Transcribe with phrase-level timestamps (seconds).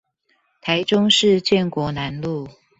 [0.61, 2.49] 台中市建國南路